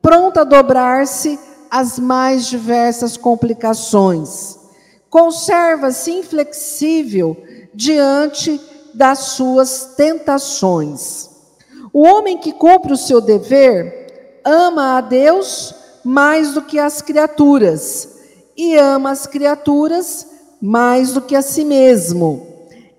[0.00, 1.38] pronto a dobrar-se
[1.70, 4.58] às mais diversas complicações.
[5.10, 7.36] Conserva-se inflexível
[7.74, 8.60] diante
[8.94, 11.30] das suas tentações.
[11.92, 18.11] O homem que cumpre o seu dever ama a Deus mais do que as criaturas
[18.56, 20.26] e ama as criaturas
[20.60, 22.46] mais do que a si mesmo.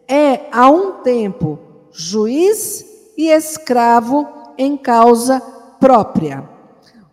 [0.08, 1.60] É a um tempo
[1.92, 2.86] juiz
[3.18, 4.28] e escravo
[4.58, 5.42] em causa
[5.80, 6.50] própria.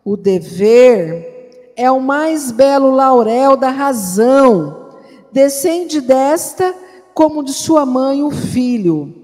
[0.04, 4.88] O dever é o mais belo laurel da razão,
[5.30, 6.74] descende desta
[7.14, 9.14] como de sua mãe o filho.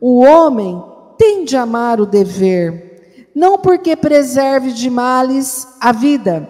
[0.00, 0.82] O homem
[1.16, 6.48] tem de amar o dever, não porque preserve de males a vida,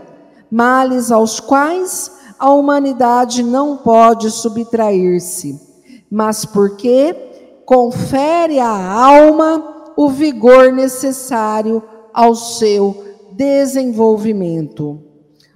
[0.51, 5.61] males aos quais a humanidade não pode subtrair-se,
[6.11, 7.15] mas porque
[7.65, 11.83] confere à alma o vigor necessário
[12.13, 15.01] ao seu desenvolvimento.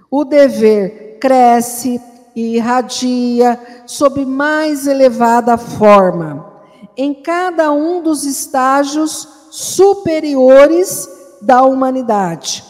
[0.09, 2.01] O dever cresce
[2.35, 6.51] e irradia sob mais elevada forma,
[6.97, 11.09] em cada um dos estágios superiores
[11.41, 12.63] da humanidade.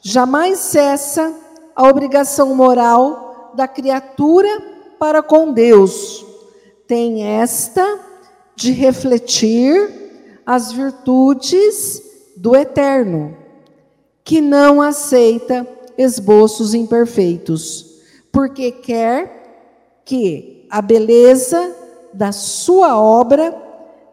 [0.00, 1.32] Jamais cessa
[1.74, 4.48] a obrigação moral da criatura
[4.98, 6.24] para com Deus.
[6.86, 8.00] Tem esta
[8.54, 12.02] de refletir as virtudes
[12.36, 13.36] do eterno,
[14.24, 17.92] que não aceita esboços imperfeitos
[18.32, 21.76] porque quer que a beleza
[22.14, 23.54] da sua obra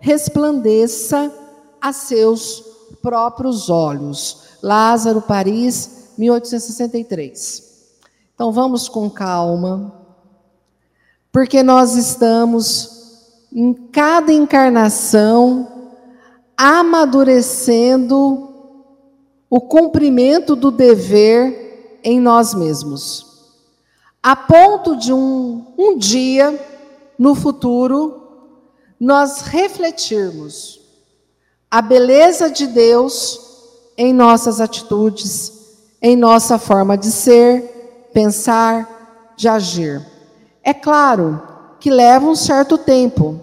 [0.02, 1.34] resplandeça
[1.82, 2.64] a seus
[3.02, 4.44] próprios olhos.
[4.62, 7.69] Lázaro, Paris, 1863.
[8.40, 9.94] Então vamos com calma,
[11.30, 15.92] porque nós estamos em cada encarnação
[16.56, 18.48] amadurecendo
[19.50, 23.26] o cumprimento do dever em nós mesmos.
[24.24, 26.58] A ponto de um, um dia,
[27.20, 28.24] no futuro,
[28.98, 30.80] nós refletirmos
[31.70, 33.38] a beleza de Deus
[33.98, 35.52] em nossas atitudes,
[36.02, 37.79] em nossa forma de ser,
[38.20, 40.06] pensar, de agir.
[40.62, 41.42] É claro
[41.80, 43.40] que leva um certo tempo,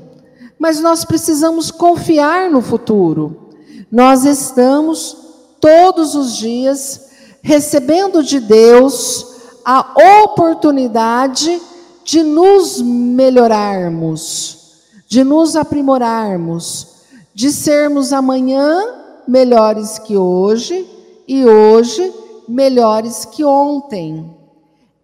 [0.58, 3.48] mas nós precisamos confiar no futuro.
[3.90, 5.16] Nós estamos
[5.58, 7.08] todos os dias
[7.40, 11.58] recebendo de Deus a oportunidade
[12.04, 14.74] de nos melhorarmos,
[15.08, 16.88] de nos aprimorarmos,
[17.34, 18.82] de sermos amanhã
[19.26, 20.86] melhores que hoje
[21.26, 22.12] e hoje
[22.46, 24.35] melhores que ontem.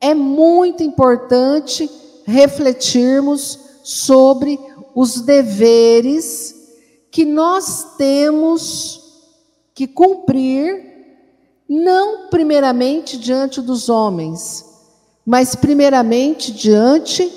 [0.02, 1.88] É muito importante
[2.26, 4.58] refletirmos sobre
[4.94, 6.54] os deveres
[7.10, 9.00] que nós temos
[9.74, 10.92] que cumprir
[11.68, 14.64] não primeiramente diante dos homens,
[15.24, 17.32] mas primeiramente diante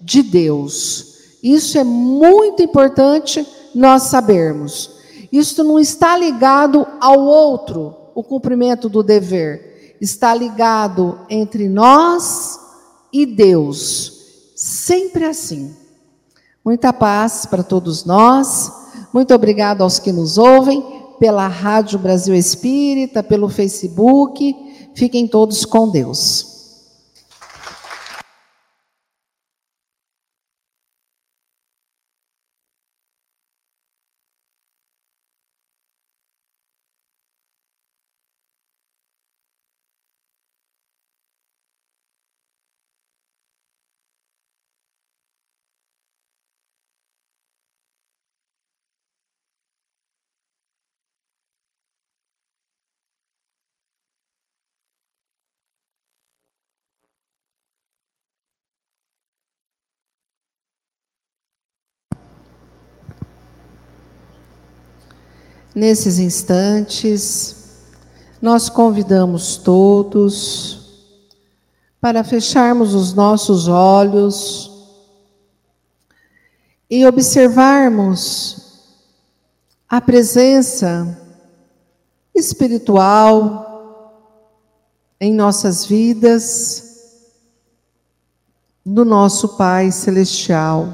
[0.00, 1.38] de Deus.
[1.42, 4.90] Isso é muito importante nós sabermos.
[5.30, 9.75] Isso não está ligado ao outro, o cumprimento do dever.
[10.00, 12.58] Está ligado entre nós
[13.12, 14.12] e Deus.
[14.54, 15.74] Sempre assim.
[16.64, 18.72] Muita paz para todos nós.
[19.12, 20.82] Muito obrigado aos que nos ouvem
[21.18, 24.54] pela Rádio Brasil Espírita, pelo Facebook.
[24.94, 26.55] Fiquem todos com Deus.
[65.76, 67.54] Nesses instantes,
[68.40, 71.04] nós convidamos todos
[72.00, 74.70] para fecharmos os nossos olhos
[76.88, 78.94] e observarmos
[79.86, 81.20] a presença
[82.34, 84.32] espiritual
[85.20, 87.34] em nossas vidas
[88.82, 90.88] do nosso Pai Celestial.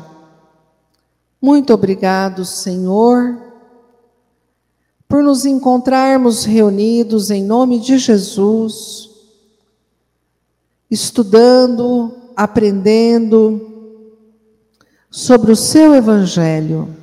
[1.40, 3.51] Muito obrigado, Senhor
[5.12, 9.10] por nos encontrarmos reunidos em nome de Jesus,
[10.90, 14.00] estudando, aprendendo
[15.10, 16.96] sobre o seu Evangelho.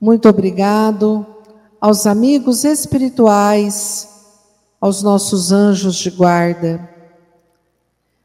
[0.00, 1.26] Muito obrigado
[1.78, 4.08] aos amigos espirituais,
[4.80, 6.88] aos nossos anjos de guarda.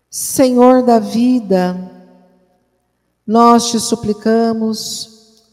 [0.09, 1.75] Senhor da vida,
[3.27, 5.43] nós te suplicamos,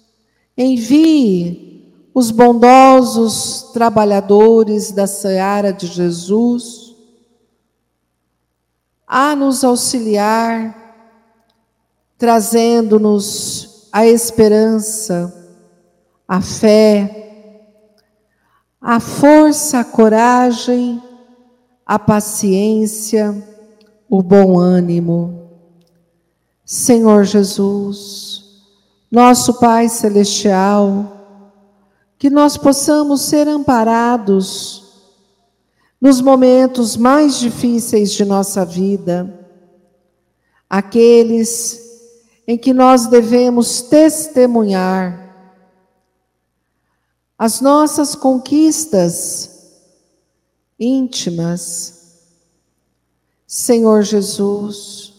[0.57, 1.76] envie
[2.16, 6.96] os bondosos trabalhadores da seara de Jesus
[9.06, 10.74] a nos auxiliar,
[12.16, 15.30] trazendo-nos a esperança,
[16.26, 17.92] a fé,
[18.80, 21.02] a força, a coragem,
[21.84, 23.46] a paciência,
[24.08, 25.50] o bom ânimo.
[26.64, 28.64] Senhor Jesus,
[29.10, 31.15] nosso Pai Celestial,
[32.18, 34.84] que nós possamos ser amparados
[36.00, 39.48] nos momentos mais difíceis de nossa vida,
[40.68, 41.84] aqueles
[42.46, 45.24] em que nós devemos testemunhar
[47.38, 49.50] as nossas conquistas
[50.78, 52.20] íntimas,
[53.46, 55.12] Senhor Jesus,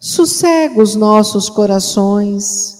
[0.00, 2.77] sossega os nossos corações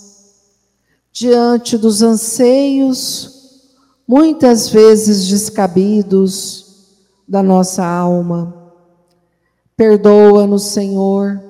[1.18, 3.66] diante dos anseios,
[4.06, 6.66] muitas vezes descabidos,
[7.26, 8.72] da nossa alma.
[9.76, 11.42] Perdoa-nos, Senhor,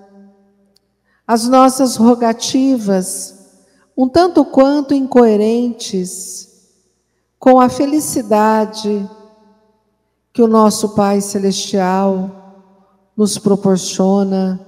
[1.27, 3.35] as nossas rogativas,
[3.95, 6.49] um tanto quanto incoerentes,
[7.39, 9.09] com a felicidade
[10.33, 12.73] que o nosso Pai Celestial
[13.15, 14.59] nos proporciona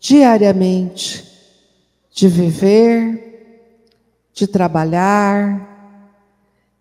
[0.00, 1.24] diariamente
[2.12, 3.25] de viver,
[4.36, 5.66] de trabalhar,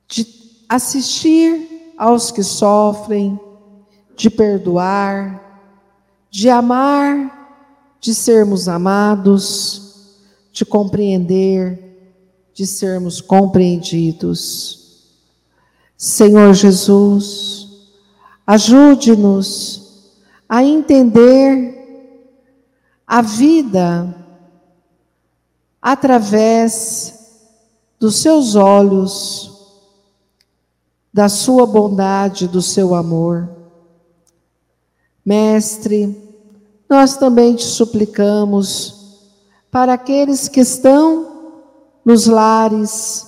[0.09, 0.27] de
[0.67, 3.39] assistir aos que sofrem,
[4.13, 5.41] de perdoar,
[6.29, 10.17] de amar, de sermos amados,
[10.51, 11.81] de compreender,
[12.53, 15.05] de sermos compreendidos.
[15.95, 17.69] Senhor Jesus,
[18.45, 20.11] ajude-nos
[20.47, 21.73] a entender
[23.07, 24.13] a vida
[25.81, 27.24] através
[27.99, 29.51] dos seus olhos,
[31.13, 33.49] da sua bondade, do seu amor.
[35.25, 36.15] Mestre,
[36.89, 39.23] nós também te suplicamos
[39.71, 41.61] para aqueles que estão
[42.05, 43.25] nos lares,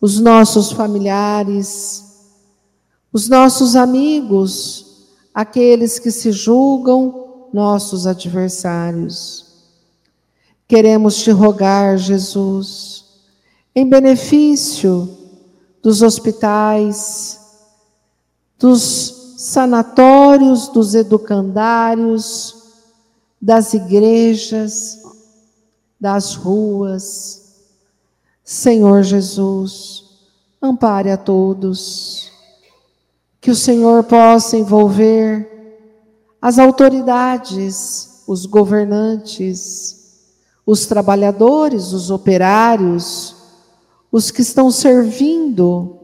[0.00, 2.04] os nossos familiares,
[3.12, 9.46] os nossos amigos, aqueles que se julgam nossos adversários.
[10.68, 13.04] Queremos te rogar, Jesus,
[13.74, 15.08] em benefício
[15.82, 17.40] dos hospitais,
[18.58, 22.56] dos sanatórios, dos educandários,
[23.40, 25.02] das igrejas,
[25.98, 27.40] das ruas.
[28.44, 30.04] Senhor Jesus,
[30.60, 32.30] ampare a todos
[33.40, 35.48] que o Senhor possa envolver
[36.42, 40.26] as autoridades, os governantes,
[40.66, 43.39] os trabalhadores, os operários,
[44.10, 45.98] os que estão servindo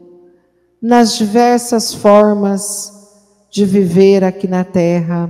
[0.81, 2.93] nas diversas formas
[3.49, 5.29] de viver aqui na terra.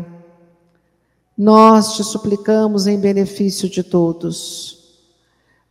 [1.37, 4.97] Nós te suplicamos em benefício de todos,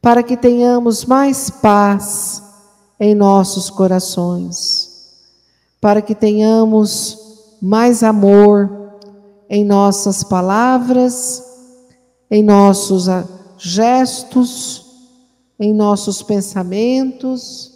[0.01, 2.43] para que tenhamos mais paz
[2.99, 4.97] em nossos corações
[5.81, 7.19] para que tenhamos
[7.63, 8.99] mais amor
[9.49, 11.45] em nossas palavras,
[12.31, 13.07] em nossos
[13.57, 14.86] gestos,
[15.59, 17.73] em nossos pensamentos,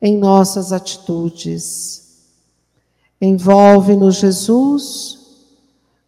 [0.00, 2.22] em nossas atitudes.
[3.20, 5.18] Envolve-nos, Jesus,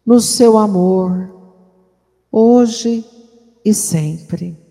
[0.05, 1.29] no seu amor,
[2.31, 3.05] hoje
[3.63, 4.66] e sempre.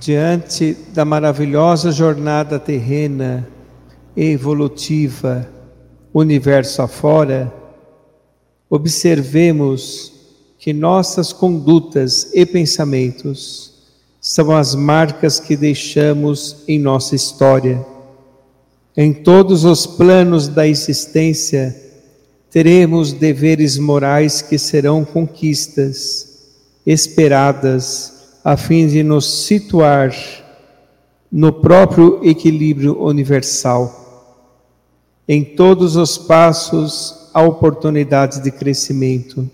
[0.00, 3.46] Diante da maravilhosa jornada terrena
[4.16, 5.46] e evolutiva,
[6.12, 7.52] universo afora,
[8.68, 10.10] observemos
[10.58, 13.74] que nossas condutas e pensamentos
[14.20, 17.84] são as marcas que deixamos em nossa história.
[18.96, 21.76] Em todos os planos da existência,
[22.50, 26.26] teremos deveres morais que serão conquistas
[26.86, 30.14] esperadas a fim de nos situar
[31.30, 34.34] no próprio equilíbrio universal.
[35.28, 39.48] Em todos os passos há oportunidades de crescimento.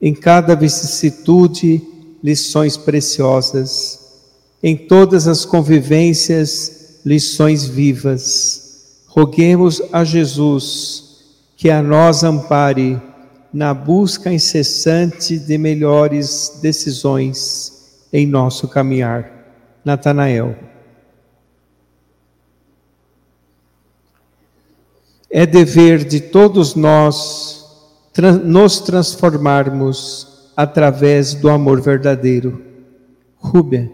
[0.00, 1.82] Em cada vicissitude,
[2.22, 4.00] lições preciosas.
[4.62, 9.02] Em todas as convivências, lições vivas.
[9.06, 11.04] Roguemos a Jesus
[11.56, 13.00] que a nós ampare
[13.52, 17.75] na busca incessante de melhores decisões
[18.12, 19.30] em nosso caminhar.
[19.84, 20.56] Natanael.
[25.30, 27.64] É dever de todos nós
[28.44, 32.64] nos transformarmos através do amor verdadeiro.
[33.36, 33.92] Rubem.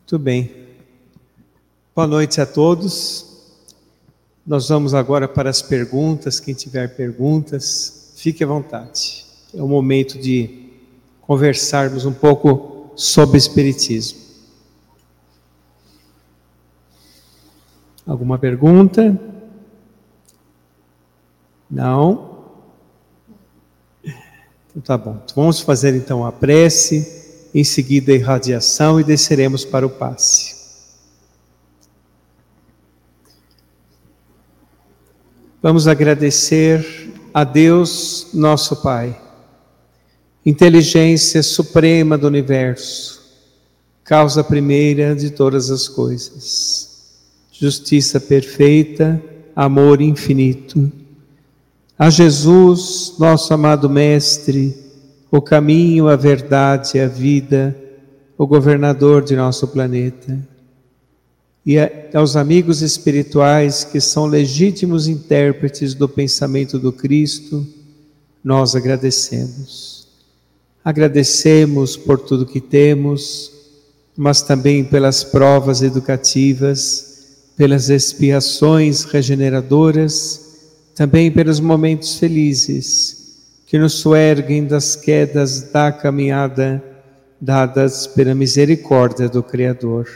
[0.00, 0.66] Muito bem.
[1.94, 3.25] Boa noite a todos.
[4.46, 6.38] Nós vamos agora para as perguntas.
[6.38, 9.26] Quem tiver perguntas, fique à vontade.
[9.52, 10.70] É o momento de
[11.20, 14.20] conversarmos um pouco sobre Espiritismo.
[18.06, 19.20] Alguma pergunta?
[21.68, 22.44] Não?
[24.70, 25.20] Então tá bom.
[25.34, 30.55] Vamos fazer então a prece, em seguida a irradiação e desceremos para o passe.
[35.66, 39.20] Vamos agradecer a Deus, nosso Pai,
[40.46, 43.20] inteligência suprema do universo,
[44.04, 47.18] causa primeira de todas as coisas
[47.50, 49.20] justiça perfeita,
[49.56, 50.92] amor infinito.
[51.98, 54.72] A Jesus, nosso amado Mestre,
[55.32, 57.76] o caminho, a verdade e a vida,
[58.38, 60.38] o governador de nosso planeta.
[61.66, 61.76] E
[62.14, 67.66] aos amigos espirituais que são legítimos intérpretes do pensamento do Cristo,
[68.44, 70.06] nós agradecemos.
[70.84, 73.50] Agradecemos por tudo que temos,
[74.16, 77.16] mas também pelas provas educativas
[77.56, 80.44] pelas expiações regeneradoras,
[80.94, 83.24] também pelos momentos felizes
[83.66, 86.82] que nos suerguem das quedas da caminhada
[87.40, 90.06] dadas pela misericórdia do Criador.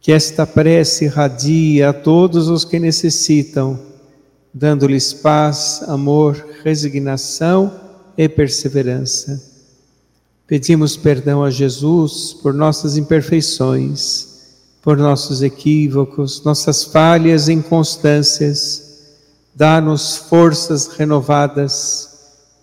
[0.00, 3.78] Que esta prece irradie a todos os que necessitam,
[4.52, 7.72] dando-lhes paz, amor, resignação
[8.16, 9.42] e perseverança.
[10.46, 14.28] Pedimos perdão a Jesus por nossas imperfeições
[14.88, 19.02] por nossos equívocos, nossas falhas e inconstâncias.
[19.54, 22.08] Dá-nos forças renovadas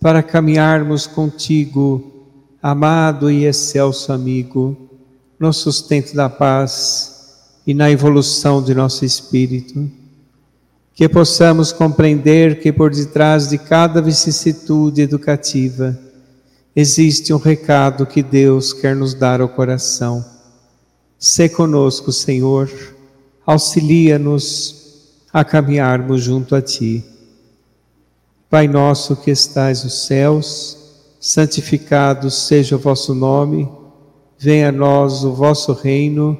[0.00, 2.26] para caminharmos contigo,
[2.60, 4.76] amado e excelso amigo,
[5.38, 7.15] no sustento da paz
[7.66, 9.90] e na evolução de nosso espírito.
[10.94, 15.98] Que possamos compreender que por detrás de cada vicissitude educativa
[16.74, 20.36] existe um recado que Deus quer nos dar ao coração
[21.18, 22.70] Sê conosco, Senhor,
[23.46, 27.02] auxilia-nos a caminharmos junto a Ti.
[28.50, 30.76] Pai nosso que estais nos céus,
[31.18, 33.66] santificado seja o vosso nome,
[34.38, 36.38] venha a nós o vosso reino,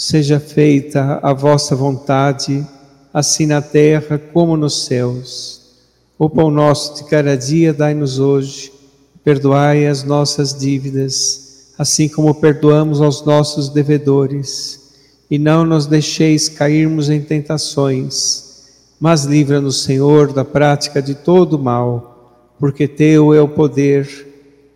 [0.00, 2.66] seja feita a vossa vontade,
[3.12, 5.60] assim na terra como nos céus.
[6.18, 8.72] O pão nosso de cada dia dai-nos hoje,
[9.22, 14.94] perdoai as nossas dívidas, assim como perdoamos aos nossos devedores,
[15.30, 22.48] e não nos deixeis cairmos em tentações, mas livra-nos, Senhor, da prática de todo mal,
[22.58, 24.08] porque teu é o poder,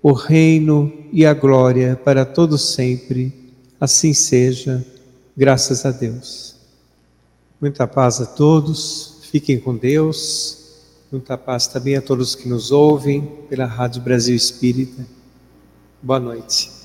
[0.02, 3.32] o reino e a glória para todo sempre.
[3.80, 4.84] Assim seja.
[5.36, 6.54] Graças a Deus.
[7.60, 9.20] Muita paz a todos.
[9.30, 10.62] Fiquem com Deus.
[11.10, 15.04] Muita paz também a todos que nos ouvem pela Rádio Brasil Espírita.
[16.00, 16.83] Boa noite.